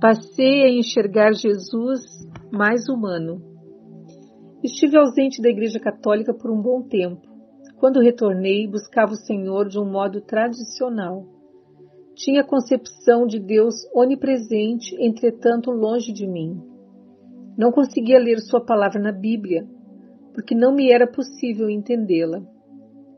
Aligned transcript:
Passei 0.00 0.62
a 0.62 0.70
enxergar 0.70 1.34
Jesus 1.34 2.00
mais 2.50 2.88
humano. 2.88 3.42
Estive 4.64 4.96
ausente 4.96 5.42
da 5.42 5.50
Igreja 5.50 5.78
Católica 5.78 6.32
por 6.32 6.50
um 6.50 6.58
bom 6.58 6.80
tempo. 6.80 7.20
Quando 7.76 8.00
retornei, 8.00 8.66
buscava 8.66 9.12
o 9.12 9.16
Senhor 9.26 9.68
de 9.68 9.78
um 9.78 9.84
modo 9.84 10.22
tradicional. 10.22 11.26
Tinha 12.14 12.40
a 12.40 12.46
concepção 12.46 13.26
de 13.26 13.38
Deus 13.38 13.74
onipresente, 13.94 14.96
entretanto 14.98 15.70
longe 15.70 16.14
de 16.14 16.26
mim. 16.26 16.58
Não 17.58 17.70
conseguia 17.70 18.18
ler 18.18 18.38
Sua 18.38 18.64
palavra 18.64 18.98
na 18.98 19.12
Bíblia, 19.12 19.68
porque 20.32 20.54
não 20.54 20.74
me 20.74 20.90
era 20.90 21.06
possível 21.06 21.68
entendê-la. 21.68 22.40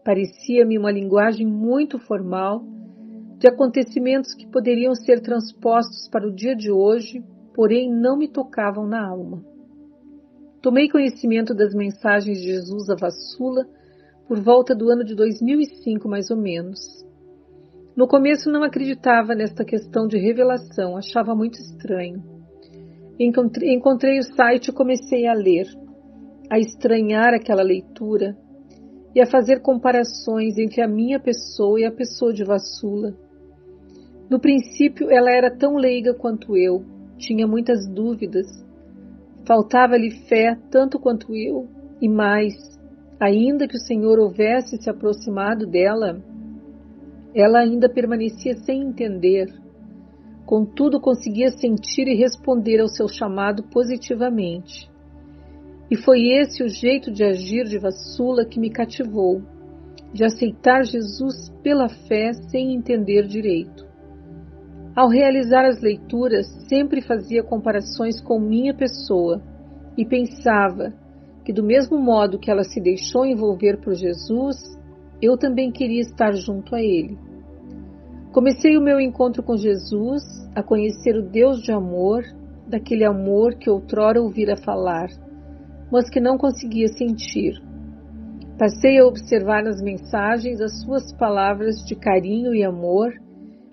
Parecia-me 0.05 0.77
uma 0.77 0.91
linguagem 0.91 1.47
muito 1.47 2.01
formal 2.01 2.65
de 3.43 3.49
acontecimentos 3.49 4.35
que 4.35 4.47
poderiam 4.47 4.95
ser 4.95 5.21
transpostos 5.21 6.09
para 6.09 6.29
o 6.29 6.33
dia 6.33 6.55
de 6.55 6.71
hoje, 6.71 7.25
porém 7.53 7.93
não 7.93 8.17
me 8.17 8.29
tocavam 8.29 8.87
na 8.87 9.05
alma. 9.05 9.43
Tomei 10.63 10.89
conhecimento 10.89 11.53
das 11.53 11.75
mensagens 11.75 12.39
de 12.39 12.45
Jesus 12.45 12.89
à 12.89 12.95
Vassula 12.95 13.67
por 14.29 14.41
volta 14.41 14.77
do 14.77 14.89
ano 14.89 15.03
de 15.03 15.17
2005, 15.17 16.09
mais 16.09 16.31
ou 16.31 16.37
menos. 16.37 16.79
No 17.97 18.07
começo 18.07 18.49
não 18.49 18.63
acreditava 18.63 19.35
nesta 19.35 19.65
questão 19.65 20.07
de 20.07 20.17
revelação, 20.19 20.97
achava 20.97 21.35
muito 21.35 21.59
estranho. 21.59 22.23
Encontrei 23.19 24.21
o 24.21 24.35
site 24.37 24.69
e 24.69 24.73
comecei 24.73 25.27
a 25.27 25.35
ler, 25.35 25.67
a 26.49 26.61
estranhar 26.61 27.35
aquela 27.35 27.65
leitura 27.65 28.37
e 29.13 29.21
a 29.21 29.27
fazer 29.27 29.63
comparações 29.63 30.57
entre 30.59 30.81
a 30.81 30.87
minha 30.87 31.19
pessoa 31.19 31.81
e 31.81 31.85
a 31.85 31.91
pessoa 31.91 32.33
de 32.33 32.45
Vassula 32.45 33.17
no 34.31 34.41
princípio, 34.41 35.11
ela 35.11 35.31
era 35.31 35.51
tão 35.51 35.77
leiga 35.77 36.15
quanto 36.15 36.57
eu, 36.57 36.85
tinha 37.19 37.47
muitas 37.47 37.87
dúvidas. 37.87 38.47
Faltava-lhe 39.47 40.11
fé 40.29 40.57
tanto 40.71 40.99
quanto 40.99 41.35
eu, 41.35 41.69
e 42.01 42.09
mais, 42.09 42.55
ainda 43.21 43.69
que 43.69 43.77
o 43.77 43.81
Senhor 43.81 44.19
houvesse 44.19 44.77
se 44.77 44.89
aproximado 44.89 45.67
dela, 45.67 46.23
ela 47.35 47.61
ainda 47.61 47.89
permanecia 47.89 48.55
sem 48.57 48.83
entender. 48.83 49.53
Contudo, 50.45 51.01
conseguia 51.01 51.51
sentir 51.51 52.09
e 52.09 52.15
responder 52.15 52.81
ao 52.81 52.89
seu 52.89 53.09
chamado 53.09 53.63
positivamente. 53.65 54.91
E 55.91 55.97
foi 55.97 56.29
esse 56.29 56.63
o 56.63 56.69
jeito 56.69 57.11
de 57.11 57.23
agir 57.23 57.65
de 57.65 57.79
Vassula 57.79 58.45
que 58.45 58.59
me 58.59 58.71
cativou, 58.71 59.43
de 60.13 60.25
aceitar 60.25 60.85
Jesus 60.85 61.51
pela 61.63 61.89
fé 61.89 62.33
sem 62.33 62.75
entender 62.75 63.27
direito. 63.27 63.82
Ao 64.95 65.09
realizar 65.09 65.65
as 65.65 65.81
leituras, 65.81 66.47
sempre 66.69 67.01
fazia 67.01 67.43
comparações 67.43 68.21
com 68.21 68.39
minha 68.39 68.75
pessoa 68.75 69.41
e 69.97 70.05
pensava 70.05 70.93
que, 71.45 71.53
do 71.53 71.65
mesmo 71.65 71.99
modo 71.99 72.39
que 72.39 72.51
ela 72.51 72.63
se 72.63 72.79
deixou 72.79 73.25
envolver 73.25 73.81
por 73.81 73.95
Jesus, 73.95 74.57
eu 75.21 75.39
também 75.39 75.73
queria 75.73 76.03
estar 76.03 76.33
junto 76.33 76.75
a 76.75 76.83
Ele. 76.83 77.17
Comecei 78.33 78.77
o 78.77 78.83
meu 78.83 79.01
encontro 79.01 79.43
com 79.43 79.57
Jesus 79.57 80.23
a 80.55 80.63
conhecer 80.63 81.17
o 81.17 81.23
Deus 81.23 81.63
de 81.63 81.73
amor, 81.73 82.23
daquele 82.69 83.05
amor 83.05 83.55
que 83.55 83.71
outrora 83.71 84.21
ouvira 84.21 84.57
falar, 84.57 85.09
mas 85.91 86.11
que 86.11 86.21
não 86.21 86.37
conseguia 86.37 86.89
sentir. 86.89 87.55
Passei 88.59 88.99
a 88.99 89.07
observar 89.07 89.65
nas 89.65 89.81
mensagens 89.81 90.61
as 90.61 90.83
suas 90.83 91.15
palavras 91.17 91.77
de 91.87 91.95
carinho 91.95 92.55
e 92.55 92.63
amor 92.63 93.13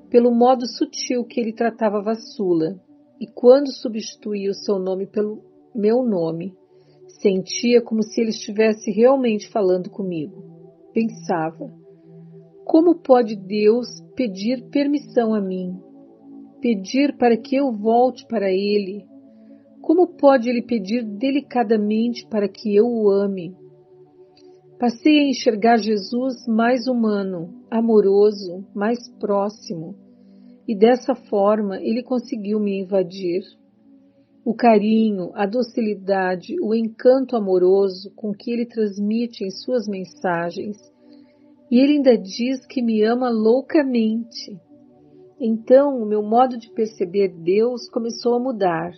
pelo 0.09 0.31
modo 0.31 0.65
sutil 0.65 1.23
que 1.23 1.39
ele 1.39 1.53
tratava 1.53 2.01
Vassula, 2.01 2.79
e 3.19 3.27
quando 3.27 3.71
substituía 3.71 4.51
o 4.51 4.53
seu 4.55 4.79
nome 4.79 5.05
pelo 5.05 5.43
meu 5.75 6.03
nome, 6.03 6.53
sentia 7.21 7.81
como 7.81 8.01
se 8.01 8.21
ele 8.21 8.29
estivesse 8.29 8.91
realmente 8.91 9.49
falando 9.49 9.89
comigo. 9.89 10.43
Pensava: 10.93 11.71
como 12.69 12.93
pode 12.93 13.35
Deus 13.35 13.87
pedir 14.15 14.69
permissão 14.69 15.33
a 15.33 15.41
mim? 15.41 15.75
Pedir 16.61 17.17
para 17.17 17.35
que 17.35 17.55
eu 17.55 17.71
volte 17.71 18.27
para 18.27 18.51
Ele? 18.51 19.07
Como 19.81 20.07
pode 20.15 20.47
Ele 20.47 20.61
pedir 20.61 21.03
delicadamente 21.03 22.27
para 22.27 22.47
que 22.47 22.75
eu 22.75 22.85
o 22.85 23.09
ame? 23.09 23.55
Passei 24.79 25.19
a 25.19 25.28
enxergar 25.28 25.75
Jesus 25.75 26.47
mais 26.47 26.88
humano, 26.88 27.66
amoroso, 27.69 28.66
mais 28.73 28.97
próximo, 29.19 29.94
e 30.66 30.73
dessa 30.73 31.13
forma 31.13 31.81
ele 31.81 32.01
conseguiu 32.01 32.62
me 32.62 32.79
invadir. 32.79 33.41
O 34.45 34.56
carinho, 34.56 35.31
a 35.35 35.45
docilidade, 35.45 36.56
o 36.62 36.73
encanto 36.73 37.35
amoroso 37.35 38.09
com 38.16 38.31
que 38.31 38.51
ele 38.51 38.66
transmite 38.66 39.44
em 39.44 39.51
suas 39.51 39.85
mensagens, 39.85 40.78
e 41.69 41.78
ele 41.78 41.97
ainda 41.97 42.18
diz 42.18 42.66
que 42.66 42.81
me 42.81 43.03
ama 43.03 43.29
loucamente. 43.29 44.57
Então 45.41 46.01
o 46.01 46.06
meu 46.06 46.23
modo 46.23 46.57
de 46.57 46.72
perceber 46.72 47.35
Deus 47.44 47.89
começou 47.89 48.35
a 48.35 48.39
mudar. 48.39 48.94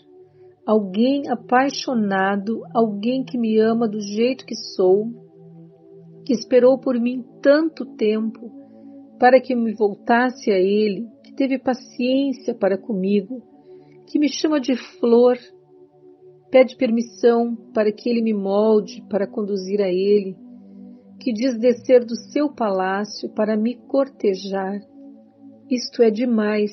Alguém 0.64 1.28
apaixonado, 1.28 2.62
alguém 2.72 3.24
que 3.24 3.36
me 3.36 3.58
ama 3.58 3.88
do 3.88 4.00
jeito 4.00 4.46
que 4.46 4.56
sou, 4.56 5.31
que 6.26 6.34
esperou 6.34 6.80
por 6.80 7.00
mim 7.00 7.24
tanto 7.42 7.86
tempo 7.96 8.52
para 9.20 9.40
que 9.40 9.54
eu 9.54 9.58
me 9.58 9.74
voltasse 9.74 10.52
a 10.52 10.58
Ele, 10.58 11.08
que 11.24 11.34
teve 11.34 11.60
paciência 11.60 12.56
para 12.56 12.78
comigo, 12.78 13.42
que 14.08 14.18
me 14.18 14.28
chama 14.28 14.60
de 14.60 14.76
flor, 14.76 15.38
pede 16.50 16.76
permissão 16.76 17.56
para 17.74 17.92
que 17.92 18.10
Ele 18.10 18.22
me 18.22 18.34
molde 18.34 19.04
para 19.10 19.28
conduzir 19.28 19.80
a 19.82 19.90
Ele, 19.90 20.36
que 21.20 21.32
diz 21.32 21.58
descer 21.58 22.04
do 22.04 22.16
seu 22.16 22.52
palácio 22.52 23.30
para 23.30 23.56
me 23.56 23.76
cortejar. 23.76 24.82
Isto 25.70 26.02
é 26.02 26.10
demais. 26.10 26.72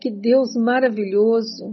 Que 0.00 0.10
Deus 0.10 0.54
maravilhoso! 0.56 1.72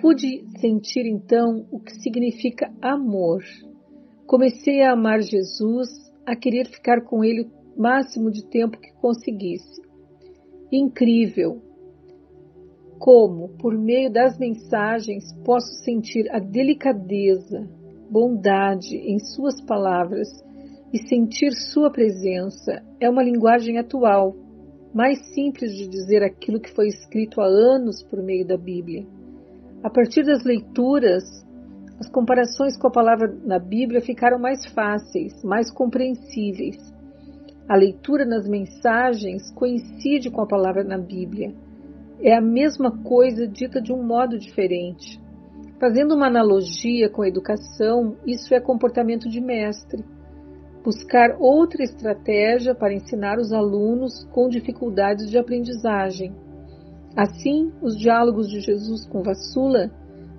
Pude 0.00 0.44
sentir 0.60 1.04
então 1.06 1.66
o 1.70 1.80
que 1.80 1.92
significa 1.96 2.72
amor 2.80 3.42
Comecei 4.26 4.82
a 4.82 4.92
amar 4.92 5.20
Jesus, 5.20 5.90
a 6.24 6.34
querer 6.34 6.66
ficar 6.66 7.02
com 7.02 7.22
ele 7.22 7.42
o 7.76 7.80
máximo 7.80 8.30
de 8.30 8.44
tempo 8.46 8.78
que 8.78 8.92
conseguisse. 8.94 9.82
Incrível! 10.72 11.62
Como, 12.98 13.50
por 13.58 13.76
meio 13.76 14.10
das 14.10 14.38
mensagens, 14.38 15.24
posso 15.44 15.74
sentir 15.84 16.30
a 16.30 16.38
delicadeza, 16.38 17.68
bondade 18.10 18.96
em 18.96 19.18
suas 19.18 19.60
palavras 19.60 20.28
e 20.90 20.98
sentir 21.06 21.52
sua 21.52 21.90
presença 21.90 22.82
é 23.00 23.10
uma 23.10 23.22
linguagem 23.22 23.78
atual, 23.78 24.34
mais 24.94 25.18
simples 25.34 25.76
de 25.76 25.86
dizer 25.86 26.22
aquilo 26.22 26.60
que 26.60 26.72
foi 26.72 26.86
escrito 26.88 27.40
há 27.40 27.46
anos 27.46 28.02
por 28.04 28.22
meio 28.22 28.46
da 28.46 28.56
Bíblia. 28.56 29.04
A 29.82 29.90
partir 29.90 30.24
das 30.24 30.44
leituras, 30.44 31.43
as 31.98 32.08
comparações 32.08 32.76
com 32.76 32.88
a 32.88 32.90
palavra 32.90 33.32
na 33.44 33.58
Bíblia 33.58 34.00
ficaram 34.00 34.38
mais 34.38 34.66
fáceis, 34.66 35.32
mais 35.44 35.70
compreensíveis. 35.70 36.76
A 37.68 37.76
leitura 37.76 38.24
nas 38.24 38.48
mensagens 38.48 39.50
coincide 39.52 40.30
com 40.30 40.42
a 40.42 40.46
palavra 40.46 40.82
na 40.82 40.98
Bíblia. 40.98 41.54
É 42.20 42.36
a 42.36 42.40
mesma 42.40 42.90
coisa 43.02 43.46
dita 43.46 43.80
de 43.80 43.92
um 43.92 44.02
modo 44.02 44.38
diferente. 44.38 45.20
Fazendo 45.80 46.14
uma 46.14 46.26
analogia 46.26 47.08
com 47.08 47.22
a 47.22 47.28
educação, 47.28 48.16
isso 48.26 48.54
é 48.54 48.60
comportamento 48.60 49.28
de 49.28 49.40
mestre. 49.40 50.04
Buscar 50.84 51.36
outra 51.38 51.82
estratégia 51.82 52.74
para 52.74 52.92
ensinar 52.92 53.38
os 53.38 53.52
alunos 53.52 54.24
com 54.32 54.48
dificuldades 54.48 55.30
de 55.30 55.38
aprendizagem. 55.38 56.34
Assim, 57.16 57.72
os 57.80 57.96
diálogos 57.96 58.50
de 58.50 58.60
Jesus 58.60 59.06
com 59.06 59.22
Vassula 59.22 59.90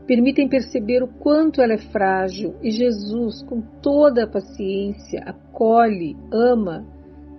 permitem 0.08 0.48
perceber 0.48 1.02
o 1.02 1.08
quanto 1.08 1.62
ela 1.62 1.74
é 1.74 1.78
frágil 1.78 2.56
e 2.62 2.70
Jesus, 2.70 3.42
com 3.44 3.62
toda 3.82 4.24
a 4.24 4.28
paciência, 4.28 5.22
acolhe, 5.26 6.16
ama, 6.32 6.86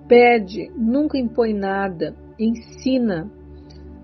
pede, 0.08 0.70
nunca 0.76 1.16
impõe 1.16 1.54
nada, 1.54 2.14
ensina. 2.38 3.30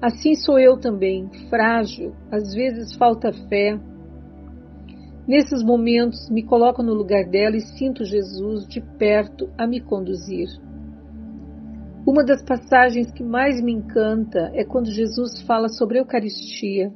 Assim 0.01 0.35
sou 0.35 0.59
eu 0.59 0.79
também, 0.79 1.29
frágil, 1.49 2.15
às 2.31 2.55
vezes 2.55 2.95
falta 2.95 3.33
fé. 3.49 3.79
Nesses 5.27 5.63
momentos 5.63 6.29
me 6.31 6.43
coloco 6.43 6.83
no 6.83 6.95
lugar 6.95 7.25
dela 7.25 7.57
e 7.57 7.61
sinto 7.61 8.05
Jesus 8.05 8.67
de 8.67 8.81
perto 8.81 9.49
a 9.57 9.67
me 9.67 9.81
conduzir. 9.81 10.49
Uma 12.05 12.25
das 12.25 12.43
passagens 12.43 13.13
que 13.13 13.23
mais 13.23 13.61
me 13.61 13.73
encanta 13.73 14.51
é 14.55 14.65
quando 14.65 14.91
Jesus 14.91 15.41
fala 15.43 15.69
sobre 15.69 15.99
a 15.99 16.01
Eucaristia 16.01 16.93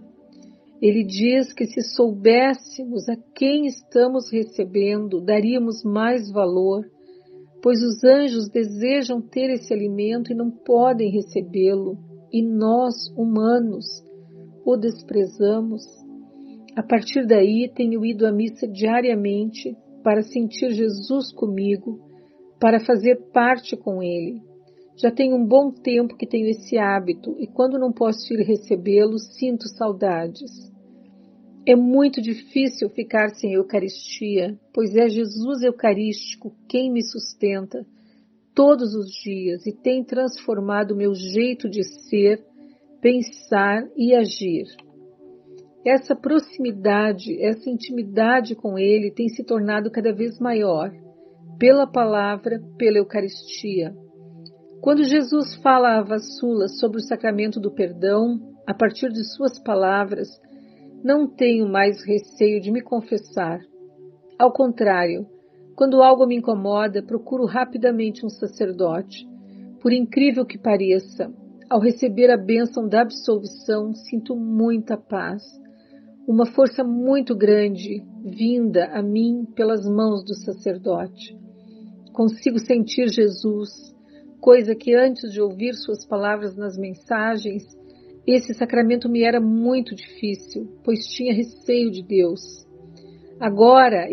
ele 0.81 1.05
diz 1.05 1.53
que 1.53 1.67
se 1.67 1.81
soubéssemos 1.95 3.09
a 3.09 3.17
quem 3.35 3.67
estamos 3.67 4.31
recebendo, 4.31 5.21
daríamos 5.21 5.83
mais 5.83 6.31
valor, 6.31 6.85
pois 7.63 7.79
os 7.83 8.05
anjos 8.05 8.49
desejam 8.51 9.21
ter 9.21 9.51
esse 9.51 9.73
alimento 9.73 10.31
e 10.31 10.35
não 10.35 10.51
podem 10.51 11.11
recebê-lo, 11.11 11.97
e 12.33 12.43
nós, 12.43 12.95
humanos, 13.17 13.87
o 14.65 14.77
desprezamos. 14.77 15.83
A 16.77 16.83
partir 16.83 17.27
daí, 17.27 17.71
tenho 17.75 18.05
ido 18.05 18.27
à 18.27 18.33
missa 18.33 18.69
diariamente 18.69 19.75
para 20.03 20.23
sentir 20.23 20.71
Jesus 20.71 21.33
comigo, 21.33 21.99
para 22.61 22.85
fazer 22.85 23.17
parte 23.33 23.77
com 23.77 24.03
Ele. 24.03 24.43
Já 24.97 25.11
tem 25.11 25.35
um 25.35 25.45
bom 25.45 25.71
tempo 25.71 26.17
que 26.17 26.27
tenho 26.27 26.49
esse 26.49 26.79
hábito 26.79 27.37
e 27.39 27.47
quando 27.47 27.79
não 27.79 27.93
posso 27.93 28.33
ir 28.33 28.43
recebê-lo, 28.43 29.19
sinto 29.19 29.69
saudades. 29.69 30.51
É 31.67 31.77
muito 31.77 32.23
difícil 32.23 32.89
ficar 32.89 33.31
sem 33.35 33.53
Eucaristia, 33.53 34.59
pois 34.73 34.97
é 34.97 35.09
Jesus 35.09 35.63
Eucarístico 35.63 36.55
quem 36.67 36.91
me 36.91 37.03
sustenta 37.03 37.85
todos 38.55 38.95
os 38.95 39.11
dias 39.23 39.67
e 39.67 39.73
tem 39.73 40.03
transformado 40.03 40.97
meu 40.97 41.15
jeito 41.15 41.69
de 41.69 41.83
ser, 42.09 42.43
pensar 43.03 43.87
e 43.95 44.15
agir. 44.15 44.65
Essa 45.85 46.17
proximidade, 46.17 47.39
essa 47.45 47.69
intimidade 47.69 48.55
com 48.55 48.79
Ele 48.79 49.11
tem 49.11 49.29
se 49.29 49.45
tornado 49.45 49.91
cada 49.91 50.13
vez 50.13 50.39
maior, 50.39 50.91
pela 51.59 51.87
palavra, 51.87 52.63
pela 52.79 52.97
Eucaristia. 52.97 53.95
Quando 54.81 55.05
Jesus 55.05 55.55
fala 55.57 55.99
a 55.99 56.03
Vassula 56.03 56.69
sobre 56.69 56.99
o 56.99 57.03
sacramento 57.03 57.59
do 57.59 57.71
perdão, 57.71 58.39
a 58.67 58.75
partir 58.75 59.11
de 59.11 59.25
suas 59.25 59.59
palavras, 59.59 60.29
não 61.03 61.27
tenho 61.27 61.69
mais 61.69 62.05
receio 62.05 62.61
de 62.61 62.71
me 62.71 62.81
confessar. 62.81 63.61
Ao 64.39 64.53
contrário, 64.53 65.27
quando 65.75 66.03
algo 66.03 66.27
me 66.27 66.37
incomoda, 66.37 67.03
procuro 67.03 67.45
rapidamente 67.45 68.25
um 68.25 68.29
sacerdote. 68.29 69.27
Por 69.81 69.93
incrível 69.93 70.45
que 70.45 70.59
pareça, 70.59 71.33
ao 71.69 71.81
receber 71.81 72.31
a 72.31 72.37
bênção 72.37 72.89
da 72.89 73.03
absolvição, 73.03 73.93
sinto 73.93 74.37
muita 74.37 74.97
paz, 74.97 75.43
uma 76.27 76.47
força 76.47 76.83
muito 76.83 77.37
grande 77.37 78.03
vinda 78.25 78.87
a 78.87 79.03
mim 79.03 79.45
pelas 79.55 79.87
mãos 79.87 80.25
do 80.25 80.35
sacerdote. 80.35 81.37
Consigo 82.13 82.59
sentir 82.59 83.09
Jesus, 83.09 83.95
coisa 84.47 84.77
que 84.77 84.95
antes 84.95 85.33
de 85.33 85.41
ouvir 85.41 85.75
suas 85.75 86.07
palavras 86.07 86.57
nas 86.57 86.79
mensagens 86.79 87.65
esse 88.25 88.55
sacramento 88.55 89.09
me 89.09 89.25
era 89.25 89.41
muito 89.41 89.93
difícil, 89.93 90.69
pois 90.85 91.05
tinha 91.09 91.35
receio 91.35 91.91
de 91.91 92.01
Deus. 92.01 92.65
Agora 93.41 94.07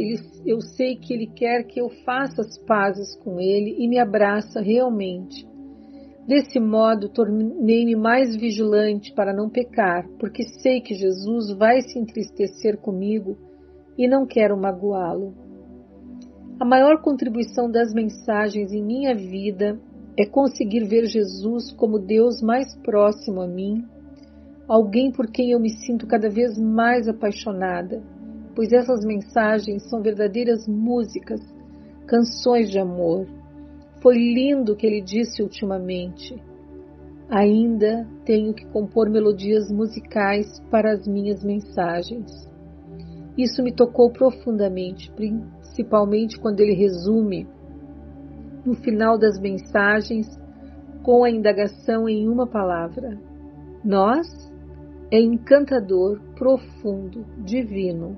eu 0.43 0.59
sei 0.59 0.95
que 0.95 1.13
Ele 1.13 1.27
quer 1.27 1.65
que 1.65 1.79
eu 1.79 1.87
faça 2.03 2.41
as 2.41 2.57
pazes 2.65 3.15
com 3.17 3.39
Ele 3.39 3.75
e 3.77 3.87
me 3.87 3.99
abraça 3.99 4.59
realmente. 4.59 5.47
Desse 6.27 6.59
modo, 6.59 7.09
tornei-me 7.09 7.95
mais 7.95 8.35
vigilante 8.35 9.13
para 9.13 9.35
não 9.35 9.51
pecar, 9.51 10.09
porque 10.17 10.41
sei 10.61 10.81
que 10.81 10.95
Jesus 10.95 11.55
vai 11.55 11.81
se 11.81 11.99
entristecer 11.99 12.79
comigo 12.79 13.37
e 13.95 14.07
não 14.07 14.25
quero 14.25 14.57
magoá-lo. 14.57 15.35
A 16.59 16.65
maior 16.65 17.03
contribuição 17.03 17.69
das 17.69 17.93
mensagens 17.93 18.73
em 18.73 18.83
minha 18.83 19.13
vida 19.13 19.79
é 20.17 20.25
conseguir 20.25 20.85
ver 20.85 21.05
Jesus 21.05 21.71
como 21.71 21.99
Deus 21.99 22.41
mais 22.41 22.75
próximo 22.77 23.41
a 23.41 23.47
mim 23.47 23.83
alguém 24.67 25.11
por 25.11 25.27
quem 25.27 25.51
eu 25.51 25.59
me 25.59 25.69
sinto 25.69 26.07
cada 26.07 26.29
vez 26.29 26.57
mais 26.57 27.07
apaixonada, 27.07 28.01
pois 28.55 28.71
essas 28.71 29.03
mensagens 29.03 29.89
são 29.89 30.01
verdadeiras 30.01 30.67
músicas, 30.67 31.41
canções 32.07 32.69
de 32.69 32.79
amor. 32.79 33.27
Foi 34.01 34.15
lindo 34.15 34.73
o 34.73 34.75
que 34.75 34.85
ele 34.85 35.01
disse 35.01 35.41
ultimamente. 35.41 36.35
Ainda 37.29 38.07
tenho 38.25 38.53
que 38.53 38.65
compor 38.67 39.09
melodias 39.09 39.71
musicais 39.71 40.59
para 40.69 40.93
as 40.93 41.07
minhas 41.07 41.43
mensagens. 41.43 42.49
Isso 43.37 43.63
me 43.63 43.71
tocou 43.71 44.11
profundamente, 44.11 45.11
principalmente 45.11 46.39
quando 46.39 46.59
ele 46.59 46.73
resume, 46.73 47.47
no 48.65 48.75
final 48.75 49.17
das 49.17 49.39
mensagens, 49.39 50.27
com 51.03 51.23
a 51.23 51.29
indagação 51.29 52.07
em 52.07 52.27
uma 52.27 52.47
palavra: 52.47 53.19
Nós 53.83 54.27
é 55.11 55.19
encantador, 55.19 56.19
profundo, 56.35 57.25
divino. 57.43 58.17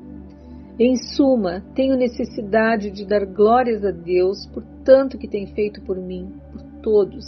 Em 0.78 0.96
suma, 0.96 1.62
tenho 1.74 1.96
necessidade 1.98 2.92
de 2.92 3.06
dar 3.06 3.26
glórias 3.26 3.84
a 3.84 3.92
Deus 3.92 4.46
por 4.48 4.64
tanto 4.84 5.18
que 5.18 5.28
tem 5.28 5.48
feito 5.48 5.82
por 5.82 5.98
mim, 5.98 6.34
por 6.52 6.62
todos, 6.82 7.26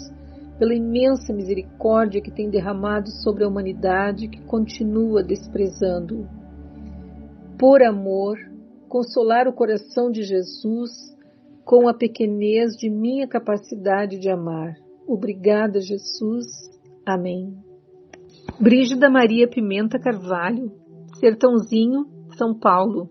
pela 0.59 0.75
imensa 0.75 1.33
misericórdia 1.33 2.21
que 2.21 2.31
tem 2.31 2.49
derramado 2.49 3.09
sobre 3.23 3.43
a 3.43 3.47
humanidade 3.47 4.27
que 4.27 4.41
continua 4.41 5.23
desprezando-o. 5.23 6.27
Por 7.57 7.81
amor, 7.81 8.37
consolar 8.87 9.47
o 9.47 9.53
coração 9.53 10.11
de 10.11 10.23
Jesus 10.23 11.16
com 11.67 11.89
a 11.89 11.93
pequenez 11.93 12.77
de 12.77 12.89
minha 12.89 13.27
capacidade 13.27 14.17
de 14.17 14.29
amar. 14.29 14.73
Obrigada, 15.05 15.81
Jesus. 15.81 16.45
Amém. 17.05 17.53
Brígida 18.57 19.09
Maria 19.09 19.49
Pimenta 19.49 19.99
Carvalho, 19.99 20.71
Sertãozinho, 21.19 22.05
São 22.37 22.57
Paulo, 22.57 23.09